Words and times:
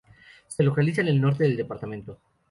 Se 0.47 0.63
localiza 0.63 1.01
en 1.01 1.09
el 1.09 1.21
norte 1.21 1.43
del 1.43 1.55
departamento. 1.55 2.17